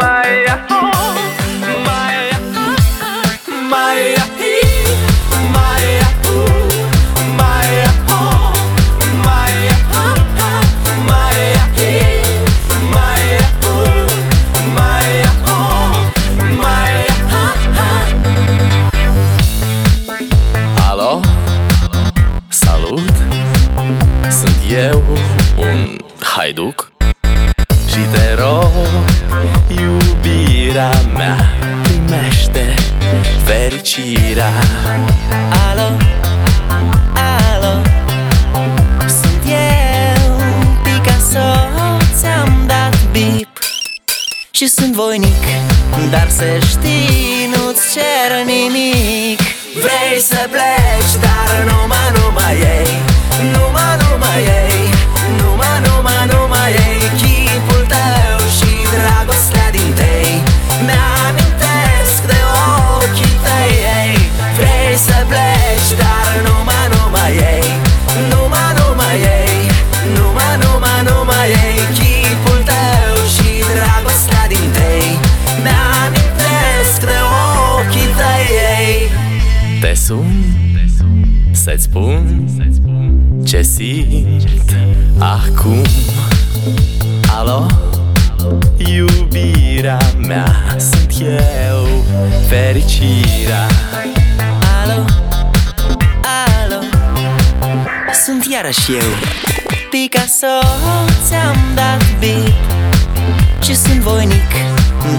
[0.00, 0.56] Maya,
[3.70, 4.41] Maya, eu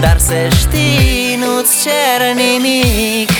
[0.04, 3.33] Dar să știi, nu-ți cer nimic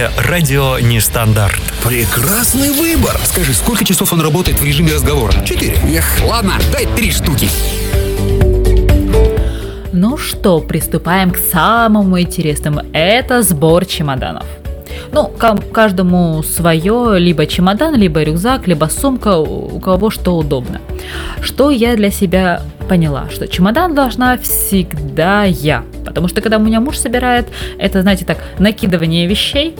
[0.00, 1.60] слушаете «Радио Нестандарт».
[1.84, 3.18] Прекрасный выбор.
[3.24, 5.32] Скажи, сколько часов он работает в режиме разговора?
[5.44, 5.74] Четыре.
[5.94, 7.48] Эх, ладно, дай три штуки.
[9.92, 12.82] Ну что, приступаем к самому интересному.
[12.92, 14.44] Это сбор чемоданов.
[15.12, 15.26] Ну,
[15.72, 20.80] каждому свое, либо чемодан, либо рюкзак, либо сумка, у кого что удобно.
[21.42, 25.84] Что я для себя поняла, что чемодан должна всегда я.
[26.04, 27.46] Потому что когда у меня муж собирает,
[27.78, 29.74] это, знаете, так, накидывание вещей,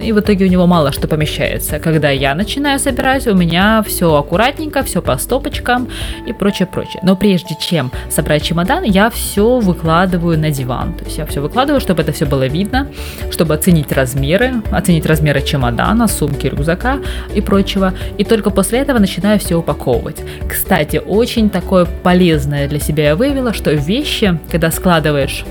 [0.00, 1.78] и в итоге у него мало что помещается.
[1.78, 5.88] Когда я начинаю собирать, у меня все аккуратненько, все по стопочкам
[6.26, 7.00] и прочее, прочее.
[7.02, 10.94] Но прежде чем собрать чемодан, я все выкладываю на диван.
[10.94, 12.88] То есть я все выкладываю, чтобы это все было видно,
[13.30, 16.98] чтобы оценить размеры, оценить размеры чемодана, сумки, рюкзака
[17.34, 17.94] и прочего.
[18.18, 20.22] И только после этого начинаю все упаковывать.
[20.48, 25.44] Кстати, очень такое полезное для себя я выявила, что вещи, когда складываешь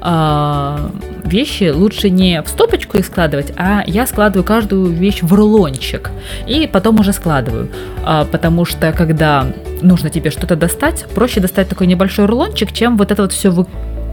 [0.00, 0.90] а,
[1.24, 6.10] вещи лучше не в стопочку их складывать, а я складываю каждую вещь в рулончик
[6.46, 7.68] и потом уже складываю,
[8.04, 9.46] А, потому что когда
[9.80, 13.50] нужно тебе что-то достать, проще достать такой небольшой рулончик, чем вот это вот все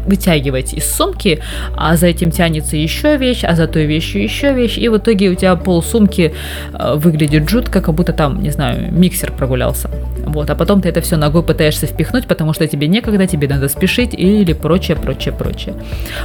[0.09, 1.39] вытягивать из сумки,
[1.75, 5.29] а за этим тянется еще вещь, а за той вещью еще вещь, и в итоге
[5.29, 6.33] у тебя пол сумки
[6.73, 9.89] э, выглядит жутко, как будто там, не знаю, миксер прогулялся.
[10.25, 13.69] Вот, а потом ты это все ногой пытаешься впихнуть, потому что тебе некогда, тебе надо
[13.69, 15.75] спешить или прочее, прочее, прочее.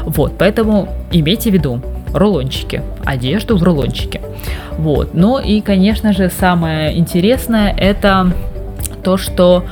[0.02, 1.80] Вот, поэтому имейте в виду,
[2.12, 4.20] рулончики, одежду в рулончике.
[4.78, 8.32] Вот, ну и, конечно же, самое интересное это
[9.02, 9.64] то, что...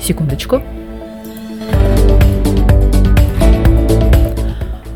[0.00, 0.62] Секундочку.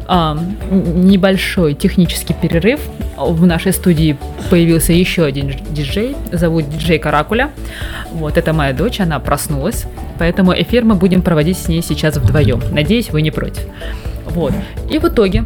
[0.09, 0.39] А,
[0.71, 2.81] небольшой технический перерыв.
[3.17, 4.17] В нашей студии
[4.51, 7.51] появился еще один дж- диджей, зовут диджей Каракуля.
[8.13, 9.85] Вот, это моя дочь, она проснулась,
[10.19, 12.61] поэтому эфир мы будем проводить с ней сейчас вдвоем.
[12.71, 13.63] Надеюсь, вы не против.
[14.27, 14.53] Вот,
[14.91, 15.45] и в итоге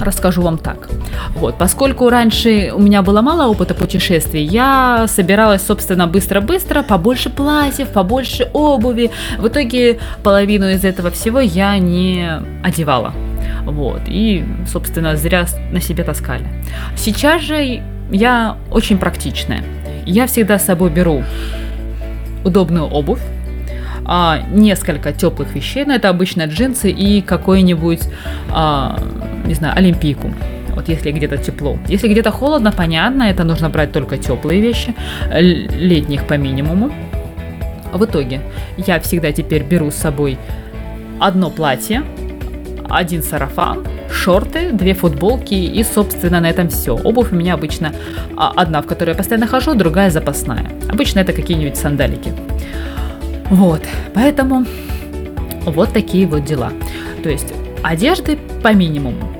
[0.00, 0.88] расскажу вам так.
[1.36, 7.88] Вот, поскольку раньше у меня было мало опыта путешествий, я собиралась, собственно, быстро-быстро, побольше платьев,
[7.88, 9.10] побольше обуви.
[9.38, 12.28] В итоге половину из этого всего я не
[12.64, 13.12] одевала.
[13.64, 16.46] Вот, и, собственно, зря на себе таскали.
[16.96, 19.62] Сейчас же я очень практичная.
[20.06, 21.22] Я всегда с собой беру
[22.44, 23.20] удобную обувь,
[24.04, 28.00] а, несколько теплых вещей, но это обычно джинсы и какой-нибудь,
[28.50, 28.98] а,
[29.44, 30.32] не знаю, олимпийку.
[30.74, 31.76] Вот если где-то тепло.
[31.88, 34.94] Если где-то холодно, понятно, это нужно брать только теплые вещи,
[35.30, 36.90] летних по минимуму.
[37.92, 38.40] В итоге
[38.78, 40.38] я всегда теперь беру с собой
[41.18, 42.02] одно платье,
[42.88, 46.94] один сарафан, шорты, две футболки и, собственно, на этом все.
[46.96, 47.92] Обувь у меня обычно
[48.36, 50.70] а, одна, в которой я постоянно хожу, другая запасная.
[50.88, 52.32] Обычно это какие-нибудь сандалики.
[53.50, 53.82] Вот,
[54.14, 54.66] поэтому
[55.64, 56.72] вот такие вот дела.
[57.22, 59.37] То есть одежды по минимуму.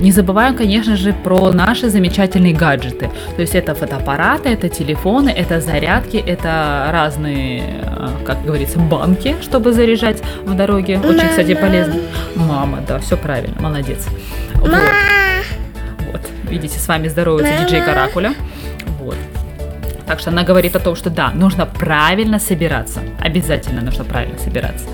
[0.00, 3.10] Не забываем, конечно же, про наши замечательные гаджеты.
[3.34, 9.72] То есть это фотоаппараты, это телефоны, это зарядки, это разные, э, как говорится, банки, чтобы
[9.72, 11.00] заряжать в дороге.
[11.02, 11.94] Очень, кстати, полезно.
[12.34, 14.06] Мама, да, все правильно, молодец.
[14.54, 14.70] Вот.
[16.12, 16.20] Вот,
[16.50, 18.34] видите, с вами здоровается диджей Каракуля.
[19.00, 19.16] Вот.
[20.06, 23.00] Так что она говорит о том, что да, нужно правильно собираться.
[23.20, 24.86] Обязательно нужно правильно собираться.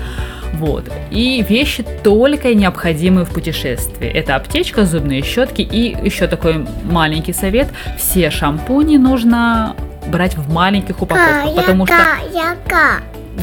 [0.63, 0.89] Вот.
[1.11, 4.07] И вещи только необходимые в путешествии.
[4.07, 7.67] Это аптечка, зубные щетки и еще такой маленький совет.
[7.97, 9.75] Все шампуни нужно
[10.07, 11.97] брать в маленьких упаковках, потому что...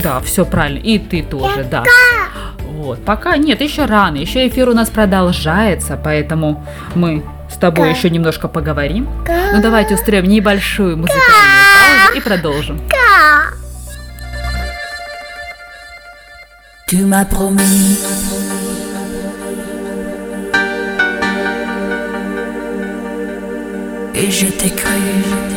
[0.02, 0.78] Да, все правильно.
[0.78, 1.84] И ты тоже, да.
[2.62, 6.64] Вот, пока нет, еще рано, еще эфир у нас продолжается, поэтому
[6.94, 9.06] мы с тобой еще немножко поговорим.
[9.52, 11.26] Ну давайте устроим небольшую музыкальную
[12.06, 12.80] паузу и продолжим.
[16.90, 17.98] Tu m'as promis.
[24.16, 25.49] Et je t'ai cru.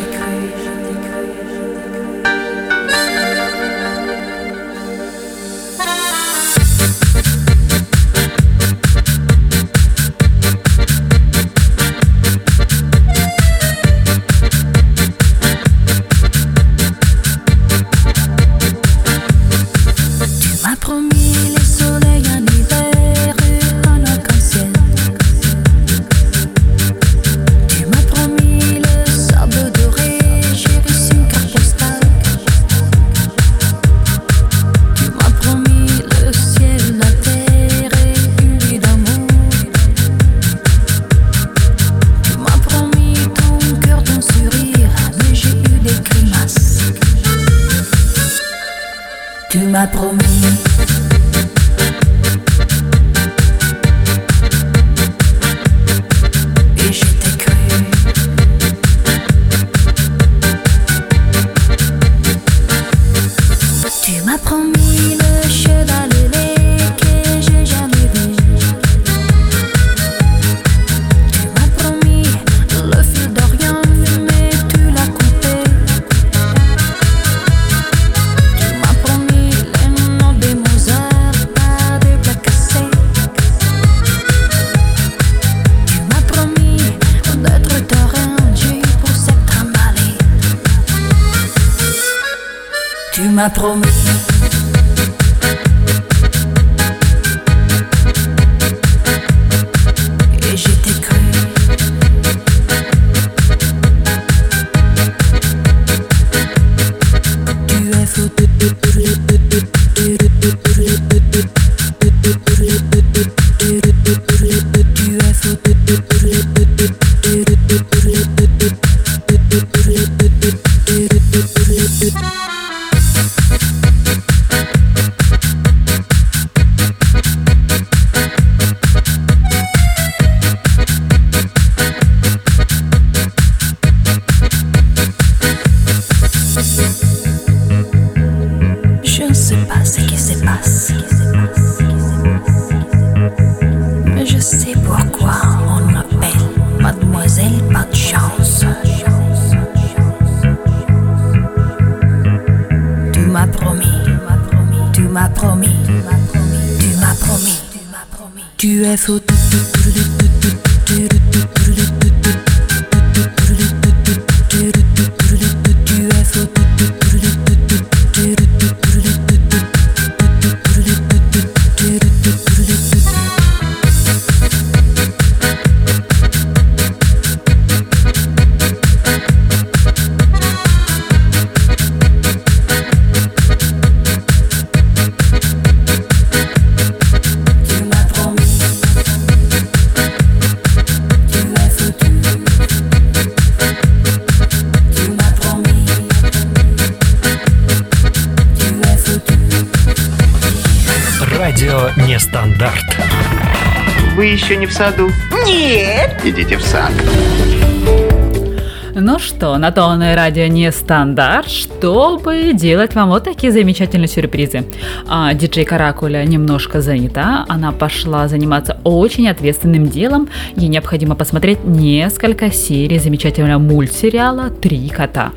[209.64, 214.66] На то оно и радио не стандарт, чтобы делать вам вот такие замечательные сюрпризы.
[215.08, 220.28] А, диджей Каракуля немножко занята, она пошла заниматься очень ответственным делом.
[220.54, 225.32] Ей необходимо посмотреть несколько серий замечательного мультсериала «Три кота».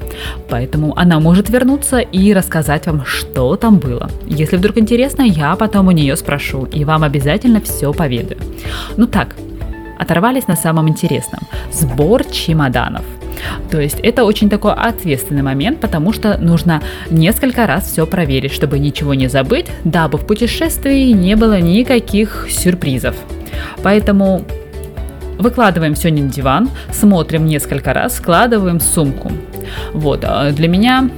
[0.50, 4.10] Поэтому она может вернуться и рассказать вам, что там было.
[4.26, 8.42] Если вдруг интересно, я потом у нее спрошу, и вам обязательно все поведаю.
[8.98, 9.38] Ну так,
[9.98, 11.40] оторвались на самом интересном.
[11.72, 13.06] Сбор чемоданов.
[13.70, 18.80] То есть это очень такой ответственный момент, потому что нужно несколько раз все проверить, чтобы
[18.80, 23.16] ничего не забыть, дабы в путешествии не было никаких сюрпризов.
[23.84, 24.44] Поэтому
[25.38, 29.32] выкладываем все на диван, смотрим несколько раз, складываем сумку.
[29.94, 31.10] Вот, а для меня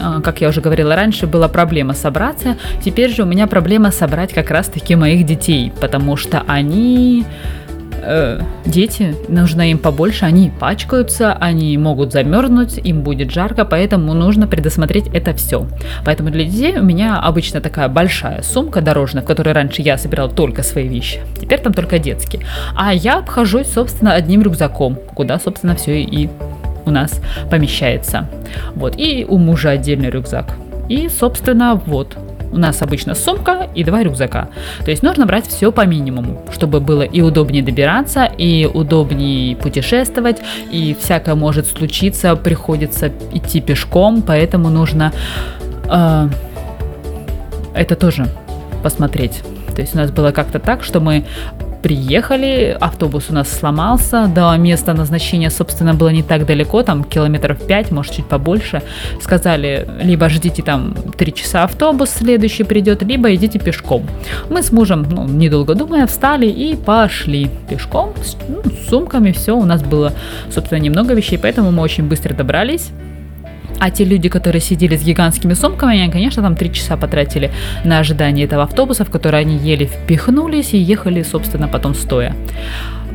[0.00, 2.56] а, как я уже говорила раньше, была проблема собраться.
[2.84, 7.24] Теперь же у меня проблема собрать как раз-таки моих детей, потому что они
[8.04, 14.46] э, дети, нужно им побольше, они пачкаются, они могут замерзнуть, им будет жарко, поэтому нужно
[14.46, 15.66] предусмотреть это все.
[16.04, 20.30] Поэтому для детей у меня обычно такая большая сумка дорожная, в которой раньше я собирала
[20.30, 22.42] только свои вещи, теперь там только детские.
[22.76, 26.28] А я обхожусь, собственно, одним рюкзаком, куда, собственно, все и
[26.86, 28.28] у нас помещается.
[28.74, 30.56] Вот, и у мужа отдельный рюкзак.
[30.88, 32.16] И, собственно, вот,
[32.54, 34.48] у нас обычно сумка и два рюкзака.
[34.84, 40.38] То есть нужно брать все по минимуму, чтобы было и удобнее добираться, и удобнее путешествовать,
[40.70, 45.12] и всякое может случиться, приходится идти пешком, поэтому нужно
[45.90, 46.28] э,
[47.74, 48.28] это тоже
[48.82, 49.42] посмотреть.
[49.74, 51.24] То есть у нас было как-то так, что мы
[51.84, 57.58] приехали, автобус у нас сломался, до места назначения, собственно, было не так далеко, там километров
[57.66, 58.82] 5, может, чуть побольше.
[59.20, 64.06] Сказали, либо ждите там 3 часа автобус следующий придет, либо идите пешком.
[64.48, 69.54] Мы с мужем, ну, недолго думая, встали и пошли пешком, с, ну, с сумками, все,
[69.54, 70.14] у нас было,
[70.50, 72.92] собственно, немного вещей, поэтому мы очень быстро добрались.
[73.80, 77.50] А те люди, которые сидели с гигантскими сумками, они, конечно, там три часа потратили
[77.84, 82.34] на ожидание этого автобуса, в который они еле впихнулись и ехали, собственно, потом стоя.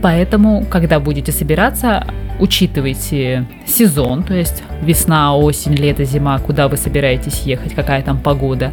[0.01, 2.05] Поэтому, когда будете собираться,
[2.39, 8.71] учитывайте сезон, то есть весна, осень, лето, зима, куда вы собираетесь ехать, какая там погода.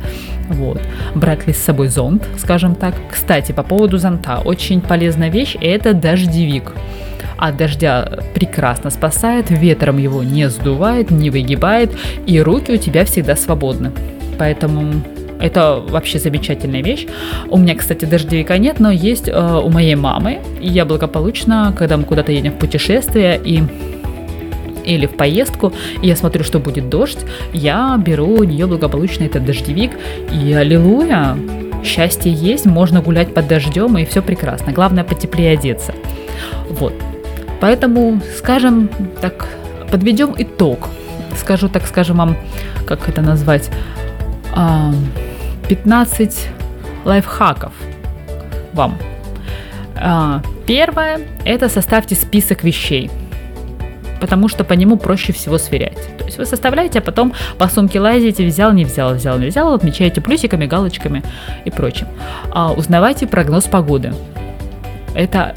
[0.49, 0.81] Вот.
[1.15, 2.95] Брать ли с собой зонт, скажем так.
[3.11, 6.73] Кстати, по поводу зонта, очень полезная вещь– это дождевик.
[7.39, 11.91] От дождя прекрасно спасает, ветром его не сдувает, не выгибает,
[12.27, 13.93] и руки у тебя всегда свободны.
[14.39, 15.03] Поэтому
[15.41, 17.07] это вообще замечательная вещь.
[17.49, 20.41] У меня, кстати, дождевика нет, но есть э, у моей мамы.
[20.61, 23.63] И я благополучно, когда мы куда-то едем в путешествие и
[24.85, 27.19] или в поездку, и я смотрю, что будет дождь,
[27.53, 29.91] я беру у нее благополучно этот дождевик,
[30.33, 31.37] и аллилуйя,
[31.85, 34.73] счастье есть, можно гулять под дождем, и все прекрасно.
[34.73, 35.93] Главное, потеплее одеться.
[36.71, 36.95] Вот.
[37.61, 38.89] Поэтому, скажем
[39.21, 39.47] так,
[39.91, 40.89] подведем итог.
[41.37, 42.37] Скажу, так скажем вам,
[42.87, 43.71] как это назвать,
[44.55, 44.93] а,
[45.69, 46.49] 15
[47.05, 47.73] лайфхаков
[48.73, 48.99] вам.
[49.97, 53.09] А, Первое– это составьте список вещей,
[54.21, 55.97] потому что по нему проще всего сверять.
[56.19, 59.73] То есть вы составляете, а потом по сумке лазите, взял, не взял, взял, не взял,
[59.73, 61.23] отмечаете плюсиками, галочками
[61.65, 62.09] и прочим.
[62.51, 64.13] А, узнавайте прогноз погоды.
[65.15, 65.55] Это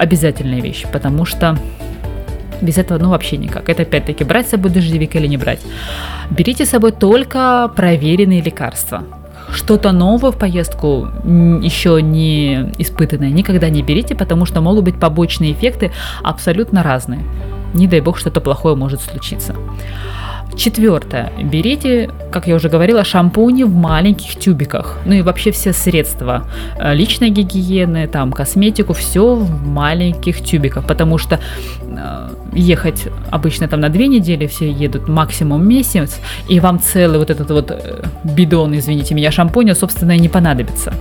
[0.00, 1.58] обязательная вещь, потому что
[2.60, 3.68] без этого ну вообще никак.
[3.68, 5.60] Это опять-таки брать с собой дождевик или не брать.
[6.30, 9.02] Берите с собой только проверенные лекарства.
[9.52, 15.52] Что-то новое в поездку еще не испытанное никогда не берите, потому что могут быть побочные
[15.52, 15.90] эффекты
[16.22, 17.20] абсолютно разные.
[17.74, 19.54] Не дай бог, что-то плохое может случиться.
[20.56, 21.32] Четвертое.
[21.42, 24.98] Берите, как я уже говорила, шампуни в маленьких тюбиках.
[25.04, 26.44] Ну и вообще все средства
[26.78, 31.40] э, личной гигиены, там косметику, все в маленьких тюбиках, потому что
[31.82, 37.30] э, ехать обычно там на две недели, все едут максимум месяц, и вам целый вот
[37.30, 40.92] этот вот э, бидон, извините меня, шампуня, собственно, и не понадобится.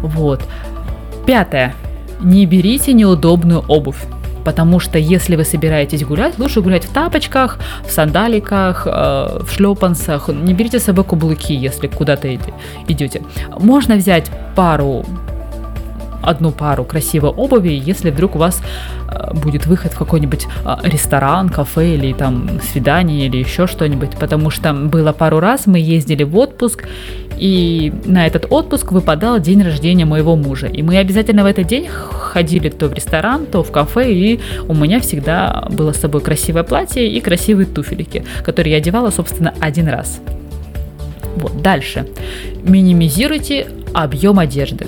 [0.00, 0.40] Вот.
[1.26, 1.74] Пятое.
[2.20, 3.98] Не берите неудобную обувь.
[4.44, 10.28] Потому что если вы собираетесь гулять, лучше гулять в тапочках, в сандаликах, э, в шлепанцах.
[10.28, 12.34] Не берите с собой каблуки, если куда-то
[12.88, 13.22] идете.
[13.58, 15.04] Можно взять пару
[16.22, 18.62] одну пару красивой обуви, если вдруг у вас
[19.08, 24.50] э, будет выход в какой-нибудь э, ресторан, кафе или там свидание или еще что-нибудь, потому
[24.50, 26.84] что было пару раз, мы ездили в отпуск,
[27.36, 31.88] и на этот отпуск выпадал день рождения моего мужа, и мы обязательно в этот день
[31.88, 36.62] ходили то в ресторан, то в кафе, и у меня всегда было с собой красивое
[36.62, 40.20] платье и красивые туфелики, которые я одевала, собственно, один раз.
[41.36, 42.06] Вот, дальше.
[42.62, 44.86] Минимизируйте объем одежды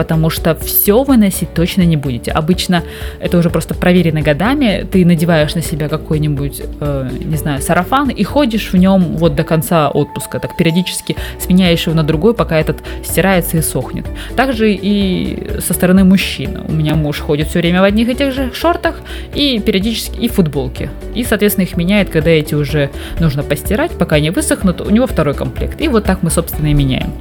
[0.00, 2.30] потому что все вы носить точно не будете.
[2.30, 2.82] Обычно
[3.20, 4.86] это уже просто проверено годами.
[4.90, 9.44] Ты надеваешь на себя какой-нибудь, э, не знаю, сарафан и ходишь в нем вот до
[9.44, 10.40] конца отпуска.
[10.40, 14.06] Так периодически сменяешь его на другой, пока этот стирается и сохнет.
[14.36, 16.62] Также и со стороны мужчин.
[16.66, 19.02] У меня муж ходит все время в одних и тех же шортах
[19.34, 20.88] и периодически и футболке.
[21.14, 22.88] И, соответственно, их меняет, когда эти уже
[23.20, 25.78] нужно постирать, пока они высохнут, у него второй комплект.
[25.78, 27.12] И вот так мы, собственно, и меняем.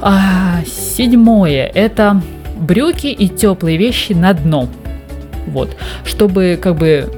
[0.00, 2.20] А, седьмое– это
[2.56, 4.68] брюки и теплые вещи на дно.
[5.46, 7.10] Вот, чтобы как бы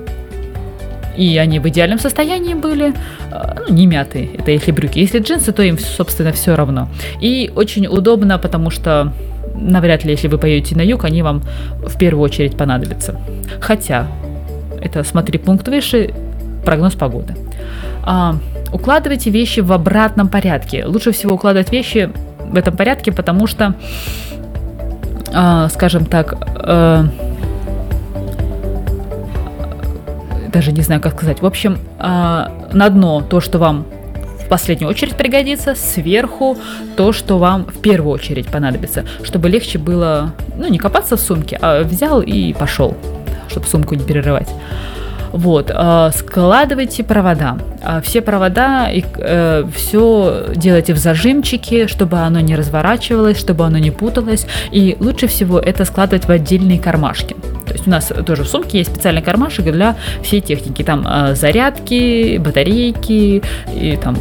[1.17, 2.95] и они в идеальном состоянии были,
[3.31, 4.99] а, ну, не мятые, это если брюки.
[4.99, 6.89] Если джинсы, то им, собственно, все равно.
[7.21, 9.13] И очень удобно, потому что
[9.55, 11.43] навряд ли, если вы поедете на юг, они вам
[11.87, 13.21] в первую очередь понадобятся.
[13.61, 14.07] Хотя,
[14.81, 16.15] это смотри пункт выше,
[16.65, 17.37] прогноз погоды.
[18.05, 18.37] А,
[18.73, 20.87] укладывайте вещи в обратном порядке.
[20.87, 22.11] Лучше всего укладывать вещи
[22.53, 23.75] в этом порядке, потому что,
[25.33, 27.05] э, скажем так, э,
[30.53, 31.41] даже не знаю, как сказать.
[31.41, 32.05] В общем, э,
[32.73, 33.87] на дно то, что вам
[34.45, 36.59] в последнюю очередь пригодится, сверху
[36.97, 41.59] то, что вам в первую очередь понадобится, чтобы легче было, ну, не копаться в сумке,
[41.63, 42.95] а взял и пошел,
[43.49, 44.49] чтобы сумку не перерывать.
[45.33, 47.57] Вот, э, складывайте провода.
[47.83, 53.79] Э, Все провода, и э, все делайте в зажимчике, чтобы оно не разворачивалось, чтобы оно
[53.79, 54.47] не путалось.
[54.71, 57.35] И лучше всего это складывать в отдельные кармашки.
[57.67, 60.83] То есть у нас тоже в сумке есть специальный кармашек для всей техники.
[60.83, 63.43] Там э, зарядки, батарейки
[63.75, 64.17] и там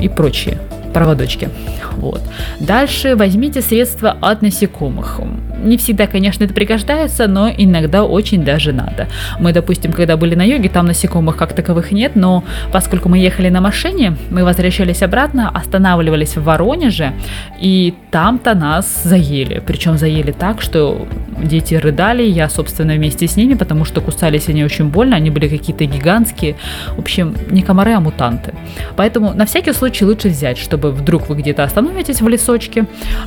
[0.00, 0.58] и прочие
[0.92, 1.48] проводочки.
[1.96, 2.22] Вот.
[2.60, 5.20] Дальше возьмите средства от насекомых.
[5.64, 9.08] Не всегда, конечно, это пригождается, но иногда очень даже надо.
[9.40, 13.48] Мы, допустим, когда были на йоге, там насекомых как таковых нет, но поскольку мы ехали
[13.48, 17.14] на машине, мы возвращались обратно, останавливались в Воронеже,
[17.58, 19.62] и там-то нас заели.
[19.66, 21.06] Причем заели так, что
[21.42, 25.48] дети рыдали, я, собственно, вместе с ними, потому что кусались они очень больно, они были
[25.48, 26.56] какие-то гигантские.
[26.96, 28.52] В общем, не комары, а мутанты.
[28.96, 32.84] Поэтому на всякий случай лучше взять, чтобы вдруг вы где-то остановитесь в лесочке,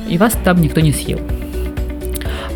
[0.08, 1.18] и вас там никто не съел.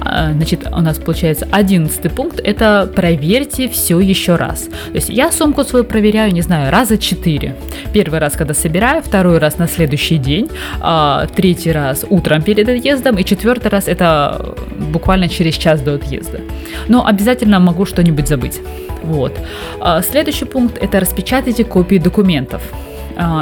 [0.05, 4.63] А, Значит, у нас получается одиннадцатый пункт– это проверьте все еще раз.
[4.65, 7.55] То есть я сумку свою проверяю, не знаю, раза четыре.
[7.93, 10.49] Первый раз, когда собираю, второй раз на следующий день,
[10.81, 14.55] а, третий раз утром перед отъездом и четвертый раз это
[14.93, 16.41] буквально через час до отъезда.
[16.89, 18.61] Но обязательно могу что-нибудь забыть.
[19.03, 19.39] Вот.
[19.81, 22.63] А, Следующий пункт– это распечатайте копии документов.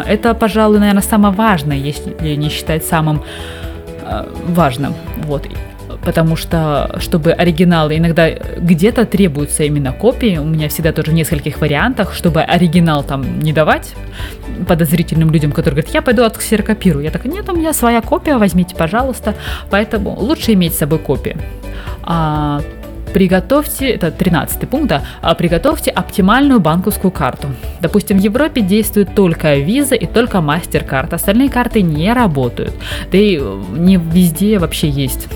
[0.08, 3.22] Это, пожалуй, наверное, самое важное, если не считать самым
[4.48, 4.94] важным.
[5.26, 5.46] Вот.
[6.04, 11.60] Потому что, чтобы оригиналы, иногда где-то требуются именно копии, у меня всегда тоже в нескольких
[11.60, 13.94] вариантах, чтобы оригинал там не давать
[14.66, 17.04] подозрительным людям, которые говорят, я пойду отксерокопирую.
[17.04, 19.34] Я такая, нет, у меня своя копия, возьмите, пожалуйста.
[19.70, 21.36] Поэтому лучше иметь с собой копии.
[22.02, 22.62] А
[23.12, 27.48] приготовьте, это 13 пункт, да, а, приготовьте оптимальную банковскую карту.
[27.80, 32.72] Допустим, в Европе действует только Visa и только MasterCard, остальные карты не работают.
[33.10, 33.40] Да и
[33.76, 35.28] не везде вообще есть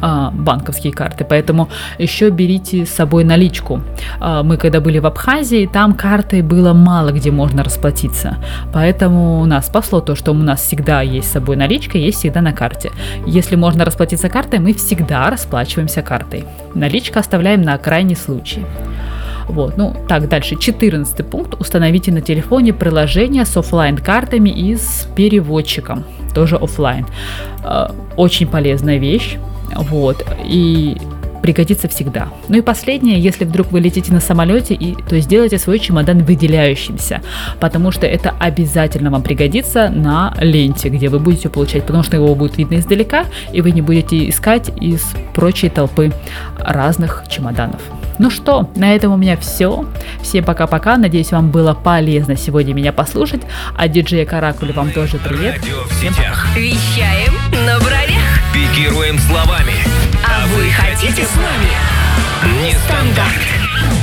[0.00, 1.68] а, банковские карты, поэтому
[1.98, 3.80] еще берите с собой наличку.
[4.20, 8.36] А, Мы когда были в Абхазии, там картой было мало где можно расплатиться,
[8.72, 12.52] поэтому нас спасло то, что у нас всегда есть с собой наличка, есть всегда на
[12.52, 12.90] карте.
[13.26, 16.44] Если можно расплатиться картой, мы всегда расплачиваемся картой.
[16.74, 18.64] Наличка оставляем на крайний случай.
[19.48, 20.56] Вот, ну так, дальше.
[20.56, 21.54] 14 пункт.
[21.60, 26.04] Установите на телефоне приложение с оффлайн картами и с переводчиком.
[26.34, 27.06] Тоже оффлайн.
[27.64, 29.36] Э, Очень полезная вещь.
[29.76, 30.24] Вот.
[30.44, 30.96] И
[31.46, 32.28] пригодится всегда.
[32.48, 37.22] Ну и последнее, если вдруг вы летите на самолете, и, то сделайте свой чемодан выделяющимся,
[37.60, 42.34] потому что это обязательно вам пригодится на ленте, где вы будете получать, потому что его
[42.34, 45.04] будет видно издалека, и вы не будете искать из
[45.34, 46.12] прочей толпы
[46.58, 47.80] разных чемоданов.
[48.18, 49.84] Ну что, на этом у меня все.
[50.22, 50.96] Всем пока-пока.
[50.96, 53.42] Надеюсь, вам было полезно сегодня меня послушать.
[53.76, 55.56] А диджея Каракули вам тоже привет.
[55.56, 56.46] Радио в сетях.
[56.56, 57.34] Вещаем
[57.66, 57.78] на
[58.76, 58.86] бровях.
[58.86, 59.74] Пикируем словами.
[60.24, 62.62] А вы хотите с нами?
[62.62, 63.95] Нестандарт.